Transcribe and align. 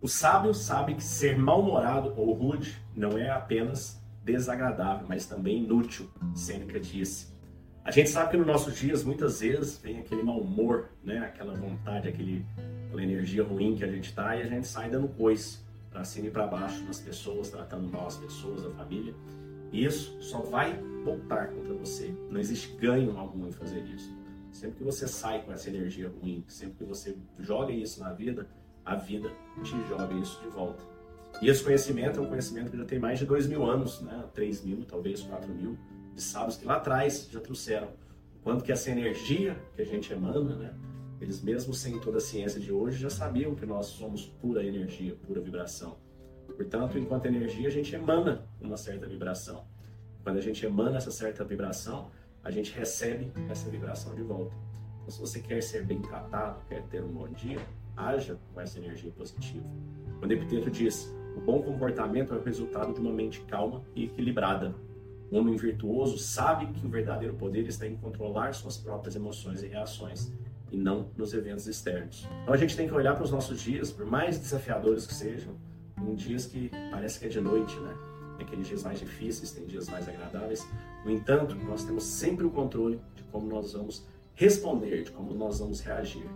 O 0.00 0.08
sábio 0.08 0.54
sabe 0.54 0.94
que 0.94 1.04
ser 1.04 1.36
mal-humorado 1.38 2.14
ou 2.16 2.32
rude 2.32 2.74
não 2.96 3.18
é 3.18 3.28
apenas 3.28 4.00
desagradável, 4.24 5.06
mas 5.06 5.26
também 5.26 5.64
inútil, 5.64 6.10
Sêneca 6.34 6.80
disse. 6.80 7.28
A 7.84 7.90
gente 7.90 8.08
sabe 8.08 8.30
que 8.30 8.36
nos 8.38 8.46
nossos 8.46 8.78
dias, 8.78 9.04
muitas 9.04 9.40
vezes, 9.40 9.78
vem 9.78 9.98
aquele 9.98 10.22
mau 10.22 10.38
humor, 10.40 10.88
né? 11.04 11.18
aquela 11.18 11.54
vontade, 11.54 12.08
aquele, 12.08 12.46
aquela 12.86 13.02
energia 13.02 13.42
ruim 13.42 13.74
que 13.74 13.84
a 13.84 13.90
gente 13.90 14.14
tá 14.14 14.36
e 14.36 14.42
a 14.42 14.46
gente 14.46 14.66
sai 14.66 14.88
dando 14.88 15.08
coisa 15.08 15.58
para 15.90 16.04
cima 16.04 16.28
e 16.28 16.30
para 16.30 16.46
baixo 16.46 16.82
nas 16.84 16.98
pessoas, 16.98 17.50
tratando 17.50 17.90
mal 17.90 18.06
as 18.06 18.16
pessoas, 18.16 18.64
a 18.64 18.70
família. 18.70 19.14
E 19.72 19.84
isso 19.84 20.16
só 20.22 20.40
vai 20.40 20.78
voltar 21.04 21.48
contra 21.48 21.74
você. 21.74 22.14
Não 22.30 22.40
existe 22.40 22.74
ganho 22.76 23.18
algum 23.18 23.46
em 23.46 23.52
fazer 23.52 23.82
isso. 23.84 24.14
Sempre 24.50 24.78
que 24.78 24.84
você 24.84 25.06
sai 25.06 25.42
com 25.42 25.52
essa 25.52 25.68
energia 25.68 26.08
ruim, 26.08 26.44
sempre 26.48 26.78
que 26.78 26.84
você 26.84 27.16
joga 27.38 27.72
isso 27.72 28.00
na 28.00 28.12
vida, 28.12 28.48
a 28.84 28.94
vida 28.94 29.30
te 29.62 29.76
joga 29.88 30.12
isso 30.14 30.40
de 30.40 30.48
volta. 30.48 30.82
E 31.40 31.48
esse 31.48 31.62
conhecimento 31.62 32.18
é 32.18 32.22
um 32.22 32.26
conhecimento 32.26 32.70
que 32.70 32.76
já 32.76 32.84
tem 32.84 32.98
mais 32.98 33.18
de 33.18 33.26
dois 33.26 33.46
mil 33.46 33.64
anos, 33.64 34.00
né? 34.00 34.24
3 34.34 34.64
mil, 34.64 34.84
talvez 34.84 35.22
4 35.22 35.52
mil, 35.52 35.78
de 36.14 36.22
sábios 36.22 36.56
que 36.56 36.64
lá 36.66 36.76
atrás 36.76 37.28
já 37.30 37.40
trouxeram. 37.40 37.88
O 38.36 38.42
quanto 38.42 38.64
que 38.64 38.72
essa 38.72 38.90
energia 38.90 39.56
que 39.74 39.82
a 39.82 39.86
gente 39.86 40.12
emana, 40.12 40.54
né? 40.56 40.74
Eles 41.20 41.42
mesmo 41.42 41.74
sem 41.74 41.98
toda 42.00 42.18
a 42.18 42.20
ciência 42.20 42.58
de 42.58 42.72
hoje 42.72 42.98
já 42.98 43.10
sabiam 43.10 43.54
que 43.54 43.66
nós 43.66 43.86
somos 43.86 44.26
pura 44.26 44.64
energia, 44.64 45.14
pura 45.26 45.40
vibração. 45.40 45.98
Portanto, 46.46 46.98
enquanto 46.98 47.26
energia, 47.26 47.68
a 47.68 47.70
gente 47.70 47.94
emana 47.94 48.46
uma 48.60 48.76
certa 48.76 49.06
vibração. 49.06 49.66
Quando 50.22 50.36
a 50.38 50.40
gente 50.40 50.64
emana 50.64 50.98
essa 50.98 51.10
certa 51.10 51.44
vibração, 51.44 52.10
a 52.42 52.50
gente 52.50 52.72
recebe 52.72 53.32
essa 53.48 53.68
vibração 53.70 54.14
de 54.14 54.22
volta. 54.22 54.54
Então, 55.00 55.10
se 55.10 55.20
você 55.20 55.40
quer 55.40 55.62
ser 55.62 55.84
bem 55.84 56.00
tratado, 56.00 56.62
quer 56.68 56.82
ter 56.84 57.02
um 57.02 57.12
bom 57.12 57.28
dia, 57.28 57.58
haja 57.96 58.38
com 58.52 58.60
essa 58.60 58.78
energia 58.78 59.10
positiva. 59.10 59.66
Quando 60.18 60.32
Epiteto 60.32 60.70
diz, 60.70 61.14
o 61.36 61.40
bom 61.40 61.62
comportamento 61.62 62.34
é 62.34 62.36
o 62.36 62.42
resultado 62.42 62.92
de 62.92 63.00
uma 63.00 63.12
mente 63.12 63.40
calma 63.42 63.82
e 63.94 64.04
equilibrada. 64.04 64.74
O 65.30 65.36
homem 65.36 65.56
virtuoso 65.56 66.18
sabe 66.18 66.66
que 66.66 66.84
o 66.84 66.88
verdadeiro 66.88 67.34
poder 67.34 67.66
está 67.66 67.86
em 67.86 67.96
controlar 67.96 68.52
suas 68.52 68.76
próprias 68.76 69.14
emoções 69.14 69.62
e 69.62 69.68
reações 69.68 70.32
e 70.70 70.76
não 70.76 71.08
nos 71.16 71.32
eventos 71.32 71.66
externos. 71.66 72.28
Então 72.42 72.54
a 72.54 72.56
gente 72.56 72.76
tem 72.76 72.88
que 72.88 72.94
olhar 72.94 73.14
para 73.14 73.24
os 73.24 73.30
nossos 73.30 73.60
dias, 73.60 73.90
por 73.92 74.06
mais 74.06 74.38
desafiadores 74.38 75.06
que 75.06 75.14
sejam, 75.14 75.54
em 75.98 76.14
dias 76.14 76.46
que 76.46 76.70
parece 76.90 77.18
que 77.18 77.26
é 77.26 77.28
de 77.28 77.40
noite, 77.40 77.78
né? 77.80 77.94
Tem 78.36 78.46
aqueles 78.46 78.66
dias 78.66 78.82
mais 78.82 78.98
difíceis, 78.98 79.52
tem 79.52 79.66
dias 79.66 79.88
mais 79.88 80.08
agradáveis. 80.08 80.66
No 81.04 81.10
entanto, 81.10 81.54
nós 81.56 81.84
temos 81.84 82.04
sempre 82.04 82.46
o 82.46 82.50
controle 82.50 83.00
de 83.14 83.22
como 83.24 83.46
nós 83.46 83.72
vamos 83.72 84.06
responder, 84.34 85.04
de 85.04 85.10
como 85.10 85.34
nós 85.34 85.58
vamos 85.58 85.80
reagir. 85.80 86.26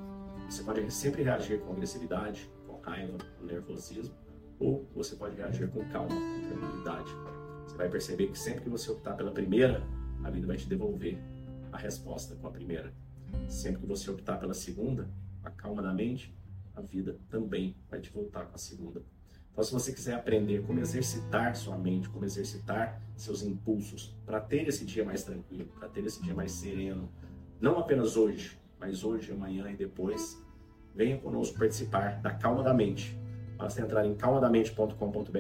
Você 0.49 0.63
pode 0.63 0.91
sempre 0.93 1.23
reagir 1.23 1.61
com 1.61 1.73
agressividade, 1.73 2.51
com 2.67 2.79
raiva, 2.81 3.19
com 3.39 3.47
nervosismo, 3.47 4.15
ou 4.59 4.89
você 4.95 5.17
pode 5.17 5.37
reagir 5.37 5.69
com 5.71 5.85
calma, 5.89 6.09
com 6.09 6.49
tranquilidade. 6.49 7.11
Você 7.67 7.77
vai 7.77 7.89
perceber 7.89 8.29
que 8.29 8.39
sempre 8.39 8.63
que 8.63 8.69
você 8.69 8.91
optar 8.91 9.15
pela 9.15 9.33
primeira, 9.33 9.83
a 10.23 10.31
vida 10.31 10.47
vai 10.47 10.57
te 10.57 10.69
devolver 10.69 11.19
a 11.73 11.77
resposta 11.77 12.37
com 12.37 12.47
a 12.47 12.51
primeira. 12.51 12.95
Sempre 13.49 13.81
que 13.81 13.87
você 13.87 14.11
optar 14.11 14.39
pela 14.39 14.55
segunda, 14.55 15.11
a 15.43 15.51
calma 15.51 15.83
da 15.83 15.93
mente, 15.93 16.37
a 16.75 16.81
vida 16.81 17.19
também 17.29 17.77
vai 17.89 18.01
te 18.01 18.11
voltar 18.11 18.47
com 18.47 18.55
a 18.55 18.59
segunda. 18.59 19.03
Então, 19.51 19.63
se 19.63 19.73
você 19.73 19.93
quiser 19.93 20.15
aprender 20.15 20.67
como 20.67 20.81
exercitar 20.81 21.55
sua 21.55 21.79
mente, 21.79 22.09
como 22.09 22.25
exercitar 22.25 23.01
seus 23.17 23.43
impulsos 23.43 24.17
para 24.27 24.41
ter 24.41 24.67
esse 24.67 24.85
dia 24.85 25.05
mais 25.05 25.23
tranquilo, 25.23 25.69
para 25.79 25.89
ter 25.89 26.05
esse 26.05 26.21
dia 26.23 26.35
mais 26.35 26.51
sereno, 26.53 27.09
não 27.61 27.79
apenas 27.79 28.17
hoje, 28.17 28.59
mas 28.85 29.03
hoje, 29.03 29.33
amanhã 29.33 29.71
e 29.71 29.77
depois, 29.77 30.39
venha 30.95 31.17
conosco 31.17 31.59
participar 31.59 32.21
da 32.21 32.31
Calma 32.31 32.63
da 32.63 32.75
Mente. 32.75 33.19
Basta 33.57 33.81
entrar 33.81 34.05
em 34.05 34.15
calmadamente.com.br 34.15 35.39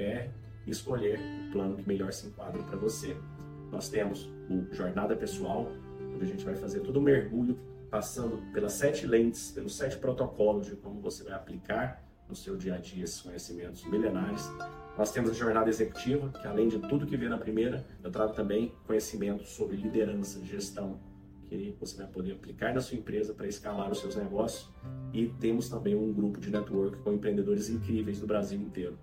e 0.66 0.70
escolher 0.70 1.20
o 1.20 1.52
plano 1.52 1.76
que 1.76 1.86
melhor 1.86 2.10
se 2.10 2.26
enquadra 2.26 2.62
para 2.62 2.78
você. 2.78 3.14
Nós 3.70 3.90
temos 3.90 4.30
o 4.48 4.74
Jornada 4.74 5.14
Pessoal, 5.14 5.70
onde 6.14 6.24
a 6.24 6.26
gente 6.26 6.42
vai 6.42 6.54
fazer 6.54 6.80
todo 6.80 6.96
o 6.96 7.02
mergulho 7.02 7.58
passando 7.90 8.50
pelas 8.50 8.72
sete 8.72 9.06
lentes, 9.06 9.50
pelos 9.50 9.76
sete 9.76 9.98
protocolos 9.98 10.66
de 10.66 10.76
como 10.76 11.02
você 11.02 11.22
vai 11.22 11.34
aplicar 11.34 12.02
no 12.26 12.34
seu 12.34 12.56
dia 12.56 12.76
a 12.76 12.78
dia 12.78 13.04
esses 13.04 13.20
conhecimentos 13.20 13.84
milenares. 13.84 14.50
Nós 14.96 15.12
temos 15.12 15.30
a 15.30 15.34
jornada 15.34 15.68
executiva, 15.68 16.30
que 16.30 16.46
além 16.46 16.68
de 16.68 16.78
tudo 16.78 17.04
que 17.04 17.16
vê 17.16 17.28
na 17.28 17.36
primeira, 17.36 17.84
eu 18.02 18.10
trago 18.10 18.32
também 18.32 18.72
conhecimento 18.86 19.44
sobre 19.44 19.76
liderança, 19.76 20.42
gestão, 20.42 20.98
que 21.56 21.76
você 21.80 21.96
vai 21.96 22.06
poder 22.06 22.32
aplicar 22.32 22.74
na 22.74 22.80
sua 22.80 22.96
empresa 22.96 23.34
para 23.34 23.46
escalar 23.46 23.90
os 23.90 23.98
seus 23.98 24.16
negócios. 24.16 24.70
E 25.12 25.26
temos 25.40 25.68
também 25.68 25.94
um 25.94 26.12
grupo 26.12 26.40
de 26.40 26.50
network 26.50 26.98
com 26.98 27.12
empreendedores 27.12 27.68
incríveis 27.68 28.20
do 28.20 28.26
Brasil 28.26 28.60
inteiro. 28.60 28.98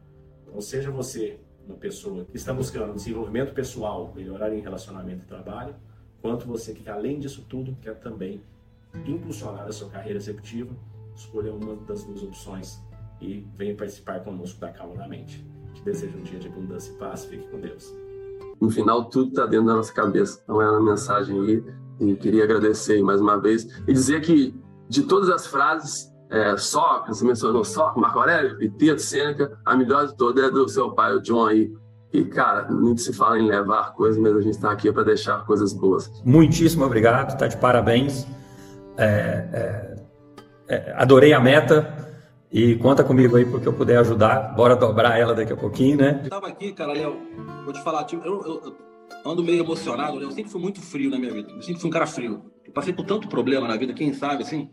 Então, 0.48 0.60
seja 0.62 0.92
você 0.92 1.40
uma 1.66 1.78
pessoa 1.78 2.26
que 2.26 2.36
está 2.36 2.54
buscando 2.54 2.94
desenvolvimento 2.94 3.54
pessoal, 3.54 4.12
melhorar 4.16 4.54
em 4.54 4.60
relacionamento 4.60 5.24
e 5.24 5.28
trabalho, 5.28 5.76
quanto 6.22 6.46
você 6.46 6.74
que, 6.74 6.88
além 6.90 7.20
disso 7.20 7.46
tudo, 7.48 7.76
quer 7.82 8.00
também 8.00 8.42
impulsionar 9.06 9.66
a 9.68 9.72
sua 9.72 9.90
carreira 9.90 10.18
executiva, 10.18 10.76
escolha 11.16 11.54
uma 11.54 11.76
das 11.76 12.04
duas 12.04 12.24
opções 12.24 12.82
e 13.22 13.46
venha 13.56 13.76
participar 13.76 14.22
conosco 14.22 14.60
da 14.60 14.72
Calma 14.72 14.96
da 14.96 15.08
Mente. 15.08 15.46
Te 15.74 15.84
desejo 15.84 16.18
um 16.18 16.24
dia 16.24 16.40
de 16.40 16.48
abundância 16.48 16.92
e 16.92 16.96
paz. 16.98 17.26
Fique 17.26 17.48
com 17.50 17.60
Deus. 17.60 17.94
No 18.60 18.70
final, 18.70 19.06
tudo 19.06 19.30
está 19.30 19.46
dentro 19.46 19.68
da 19.68 19.76
nossa 19.76 19.94
cabeça. 19.94 20.42
Então, 20.44 20.62
é 20.62 20.70
uma 20.70 20.92
mensagem 20.92 21.40
aí. 21.40 21.64
E 22.02 22.16
queria 22.16 22.44
agradecer 22.44 23.02
mais 23.04 23.22
uma 23.22 23.40
vez 23.40 23.68
e 23.88 23.94
dizer 23.94 24.22
que, 24.22 24.60
de 24.90 25.04
todas 25.04 25.30
as 25.30 25.46
frases, 25.46 26.12
é, 26.32 26.58
só, 26.58 27.06
você 27.08 27.24
mencionou 27.24 27.64
só, 27.64 27.94
Marco 27.96 28.18
Aurélio, 28.18 28.56
Epiteto, 28.62 29.02
Sêneca, 29.02 29.60
a 29.64 29.76
melhor 29.78 30.08
de 30.08 30.18
todas 30.18 30.44
é 30.44 30.50
do 30.50 30.68
seu 30.68 30.92
pai, 30.92 31.14
o 31.14 31.22
John 31.22 31.46
aí. 31.46 31.72
E, 32.12 32.26
cara, 32.26 32.70
muito 32.70 33.02
se 33.02 33.14
fala 33.14 33.40
em 33.40 33.48
levar 33.48 33.94
coisas, 33.94 34.20
mas 34.20 34.36
a 34.36 34.42
gente 34.42 34.56
está 34.56 34.72
aqui 34.72 34.92
para 34.92 35.04
deixar 35.04 35.46
coisas 35.46 35.74
boas. 35.74 36.12
Muitíssimo 36.26 36.84
obrigado, 36.84 37.38
tá 37.38 37.48
de 37.48 37.56
parabéns. 37.56 38.26
É, 38.98 39.06
é, 39.54 39.96
é, 40.68 40.94
adorei 40.98 41.34
a 41.34 41.40
meta 41.40 41.88
e 42.52 42.76
conta 42.78 43.04
comigo 43.04 43.38
aí 43.38 43.46
porque 43.46 43.68
eu 43.68 43.74
puder 43.74 43.98
ajudar. 44.00 44.56
Bora 44.56 44.76
dobrar 44.76 45.20
ela 45.20 45.36
daqui 45.36 45.54
a 45.54 45.58
pouquinho, 45.58 45.98
né? 45.98 46.22
Eu 46.24 46.30
tava 46.30 46.48
aqui, 46.48 46.74
cara, 46.74 46.94
Léo, 46.94 47.16
vou 47.64 47.74
te 47.74 47.84
falar, 47.84 48.04
tipo, 48.06 48.26
eu, 48.26 48.42
eu, 48.42 48.62
eu, 48.66 48.91
ando 49.26 49.44
meio 49.44 49.64
emocionado, 49.64 50.20
né? 50.20 50.26
Eu 50.26 50.32
sempre 50.32 50.52
fui 50.52 50.62
muito 50.62 50.82
frio 50.82 51.10
na 51.10 51.20
minha 51.20 51.34
vida. 51.34 51.52
Eu 51.52 51.62
sempre 51.62 51.82
fui 51.82 51.90
um 51.90 51.94
cara 51.94 52.08
frio. 52.08 52.44
Eu 52.66 52.72
passei 52.72 52.94
por 52.94 53.06
tanto 53.06 53.28
problema 53.28 53.68
na 53.68 53.78
vida, 53.78 53.94
quem 53.94 54.14
sabe, 54.14 54.44
assim. 54.44 54.70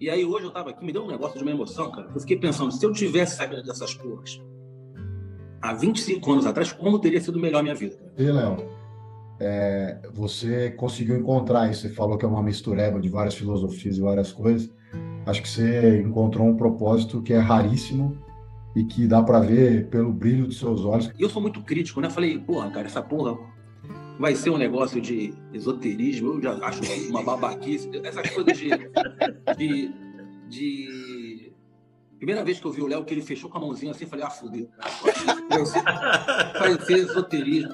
E 0.00 0.10
aí 0.10 0.24
hoje 0.24 0.46
eu 0.46 0.50
tava 0.50 0.70
aqui, 0.70 0.84
me 0.84 0.92
deu 0.92 1.04
um 1.04 1.08
negócio 1.08 1.38
de 1.38 1.44
uma 1.44 1.52
emoção, 1.52 1.90
cara. 1.90 2.10
Eu 2.12 2.20
fiquei 2.20 2.36
pensando, 2.36 2.72
se 2.72 2.84
eu 2.84 2.92
tivesse 2.92 3.36
saído 3.36 3.62
dessas 3.62 3.94
porras 3.94 4.40
há 5.60 5.72
25 5.72 6.32
anos 6.32 6.44
atrás, 6.44 6.72
como 6.72 6.98
teria 6.98 7.20
sido 7.20 7.38
melhor 7.38 7.60
a 7.60 7.62
minha 7.62 7.74
vida? 7.74 7.96
E, 8.18 8.24
Léo, 8.24 8.56
é, 9.38 10.00
você 10.12 10.70
conseguiu 10.72 11.16
encontrar 11.16 11.70
isso. 11.70 11.82
Você 11.82 11.88
falou 11.90 12.18
que 12.18 12.24
é 12.24 12.28
uma 12.28 12.42
mistureba 12.42 13.00
de 13.00 13.08
várias 13.08 13.34
filosofias 13.34 13.96
e 13.96 14.00
várias 14.00 14.32
coisas. 14.32 14.70
Acho 15.24 15.40
que 15.40 15.48
você 15.48 16.02
encontrou 16.02 16.48
um 16.48 16.56
propósito 16.56 17.22
que 17.22 17.32
é 17.32 17.38
raríssimo 17.38 18.18
e 18.74 18.84
que 18.84 19.06
dá 19.06 19.22
para 19.22 19.40
ver 19.40 19.88
pelo 19.88 20.12
brilho 20.12 20.46
dos 20.46 20.58
seus 20.58 20.84
olhos. 20.84 21.10
Eu 21.18 21.28
sou 21.28 21.42
muito 21.42 21.62
crítico, 21.62 22.00
né? 22.00 22.08
Falei, 22.08 22.38
porra, 22.38 22.70
cara, 22.70 22.86
essa 22.86 23.02
porra 23.02 23.36
vai 24.18 24.34
ser 24.34 24.50
um 24.50 24.58
negócio 24.58 25.00
de 25.00 25.34
esoterismo. 25.52 26.34
Eu 26.34 26.42
já 26.42 26.52
acho 26.66 26.80
uma 27.10 27.22
babaquice. 27.22 27.90
Essas 28.02 28.30
coisas 28.30 28.56
de, 28.56 28.70
de, 29.56 29.92
de 30.48 31.32
Primeira 32.22 32.44
vez 32.44 32.60
que 32.60 32.66
eu 32.68 32.70
vi 32.70 32.80
o 32.80 32.86
Léo, 32.86 33.04
que 33.04 33.12
ele 33.12 33.20
fechou 33.20 33.50
com 33.50 33.58
a 33.58 33.60
mãozinha 33.60 33.90
assim, 33.90 34.06
falei, 34.06 34.24
ah, 34.24 34.30
fudeu. 34.30 34.68
Vai 36.56 36.80
ser 36.86 36.98
esoterismo. 36.98 37.72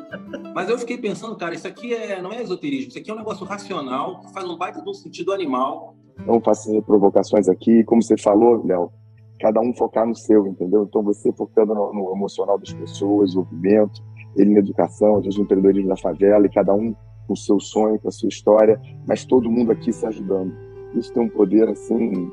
Mas 0.55 0.71
eu 0.71 0.79
fiquei 0.79 0.97
pensando, 0.97 1.37
cara, 1.37 1.55
isso 1.55 1.69
aqui 1.69 1.93
é, 1.93 2.23
não 2.23 2.33
é 2.33 2.41
esoterismo, 2.41 2.89
isso 2.89 2.99
aqui 2.99 3.11
é 3.11 3.13
um 3.13 3.19
negócio 3.19 3.45
racional, 3.45 4.21
que 4.21 4.33
faz 4.33 4.49
um 4.49 4.57
baita 4.57 4.81
de 4.81 4.89
um 4.89 4.95
sentido 4.95 5.35
animal. 5.35 5.95
Não 6.25 6.41
faço 6.41 6.81
provocações 6.81 7.47
aqui, 7.47 7.85
como 7.85 8.03
você 8.03 8.17
falou, 8.17 8.65
Léo, 8.65 8.91
cada 9.39 9.61
um 9.61 9.73
focar 9.75 10.07
no 10.07 10.15
seu, 10.15 10.47
entendeu? 10.47 10.85
Então 10.85 11.03
você 11.03 11.33
focando 11.33 11.75
no, 11.75 11.93
no 11.93 12.13
emocional 12.13 12.59
das 12.59 12.73
pessoas, 12.73 13.31
desenvolvimento, 13.31 14.03
ele 14.37 14.53
na 14.53 14.59
educação, 14.61 15.23
gente 15.23 15.39
no 15.39 15.45
empreendedorismo 15.45 15.89
da 15.89 15.97
favela, 15.97 16.47
e 16.47 16.51
cada 16.51 16.75
um 16.75 16.95
com 17.27 17.35
o 17.35 17.37
seu 17.37 17.61
sonho, 17.61 17.99
com 17.99 18.09
a 18.09 18.13
sua 18.13 18.29
história, 18.29 18.81
mas 19.07 19.25
todo 19.25 19.51
mundo 19.51 19.73
aqui 19.73 19.93
se 19.93 20.07
ajudando. 20.07 20.53
Isso 20.95 21.13
tem 21.13 21.23
um 21.23 21.29
poder, 21.29 21.69
assim, 21.69 22.31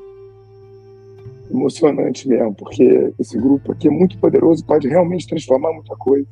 emocionante 1.50 2.28
mesmo, 2.28 2.54
porque 2.54 3.12
esse 3.18 3.38
grupo 3.38 3.72
aqui 3.72 3.88
é 3.88 3.90
muito 3.90 4.18
poderoso, 4.18 4.64
pode 4.64 4.88
realmente 4.88 5.26
transformar 5.26 5.72
muita 5.72 5.94
coisa. 5.96 6.26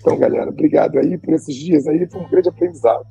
Então, 0.00 0.18
galera, 0.18 0.50
obrigado 0.50 0.98
aí 0.98 1.16
por 1.16 1.34
esses 1.34 1.54
dias 1.54 1.86
aí, 1.86 2.06
foi 2.10 2.20
um 2.20 2.28
grande 2.28 2.48
aprendizado. 2.48 3.06